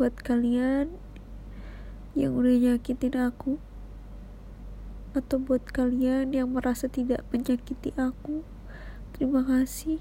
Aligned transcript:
buat 0.00 0.16
kalian 0.16 0.96
yang 2.16 2.32
udah 2.32 2.56
nyakitin 2.56 3.20
aku 3.20 3.60
atau 5.12 5.36
buat 5.36 5.60
kalian 5.68 6.32
yang 6.32 6.48
merasa 6.56 6.88
tidak 6.88 7.20
menyakiti 7.28 7.92
aku 8.00 8.40
terima 9.12 9.44
kasih 9.44 10.00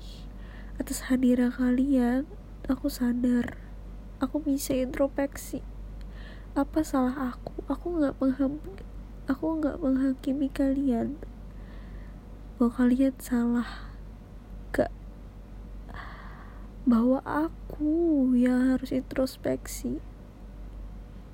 atas 0.79 1.11
hadirnya 1.11 1.51
kalian. 1.51 2.23
Aku 2.71 2.87
sadar 2.87 3.59
aku 4.23 4.39
bisa 4.39 4.71
introspeksi. 4.71 5.59
Apa 6.55 6.79
salah 6.87 7.35
aku? 7.35 7.59
Aku 7.67 7.99
nggak 7.99 8.15
mengham 8.23 8.63
aku 9.27 9.59
nggak 9.59 9.75
menghakimi 9.83 10.47
kalian. 10.47 11.19
Bahwa 12.55 12.71
kalian 12.71 13.15
salah. 13.19 13.91
Gak 14.71 14.95
bahwa 16.87 17.19
aku 17.27 17.58
yang 18.35 18.75
harus 18.75 18.91
introspeksi 18.91 20.03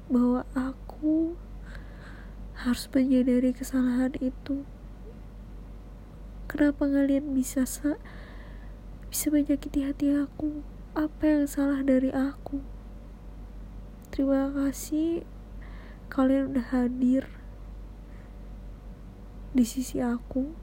bahwa 0.05 0.45
aku 0.53 1.33
harus 2.53 2.85
menyadari 2.93 3.49
kesalahan 3.49 4.13
itu. 4.21 4.61
Kenapa 6.45 6.85
kalian 6.85 7.33
bisa 7.33 7.65
sa 7.65 7.97
bisa 9.09 9.33
menyakiti 9.33 9.81
hati 9.81 10.13
aku? 10.13 10.61
Apa 10.93 11.25
yang 11.25 11.45
salah 11.49 11.81
dari 11.81 12.13
aku? 12.13 12.61
Terima 14.13 14.47
kasih 14.53 15.25
kalian 16.07 16.53
udah 16.53 16.69
hadir 16.69 17.27
di 19.51 19.65
sisi 19.65 19.99
aku. 19.99 20.53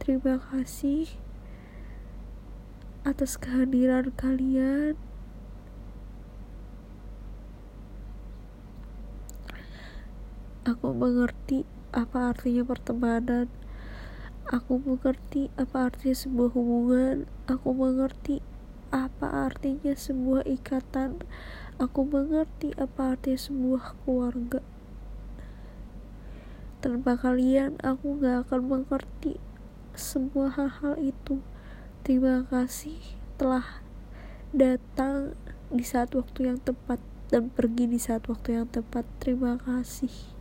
Terima 0.00 0.40
kasih 0.40 1.23
atas 3.04 3.36
kehadiran 3.36 4.08
kalian 4.16 4.96
Aku 10.64 10.96
mengerti 10.96 11.68
apa 11.92 12.32
artinya 12.32 12.64
pertemanan. 12.64 13.52
Aku 14.48 14.80
mengerti 14.80 15.52
apa 15.60 15.92
artinya 15.92 16.16
sebuah 16.16 16.56
hubungan. 16.56 17.28
Aku 17.44 17.76
mengerti 17.76 18.40
apa 18.88 19.52
artinya 19.52 19.92
sebuah 19.92 20.48
ikatan. 20.48 21.20
Aku 21.76 22.08
mengerti 22.08 22.72
apa 22.80 23.12
artinya 23.12 23.36
sebuah 23.36 23.84
keluarga. 24.08 24.64
Tanpa 26.80 27.20
kalian, 27.20 27.76
aku 27.84 28.24
gak 28.24 28.48
akan 28.48 28.64
mengerti 28.64 29.36
semua 29.92 30.48
hal-hal 30.48 30.96
itu. 30.96 31.44
Terima 32.04 32.44
kasih 32.52 33.00
telah 33.40 33.80
datang 34.52 35.32
di 35.72 35.80
saat 35.80 36.12
waktu 36.12 36.52
yang 36.52 36.60
tepat 36.60 37.00
dan 37.32 37.48
pergi 37.48 37.88
di 37.88 37.96
saat 37.96 38.28
waktu 38.28 38.60
yang 38.60 38.68
tepat. 38.68 39.08
Terima 39.24 39.56
kasih. 39.56 40.33